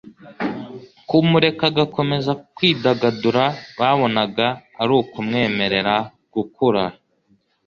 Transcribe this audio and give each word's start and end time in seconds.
Kumureka 1.07 1.63
agakomeza 1.71 2.31
kwidagadura 2.55 3.43
babonaga 3.79 4.47
ari 4.81 4.91
ukumwemerera 5.01 5.95
gukura. 6.33 6.83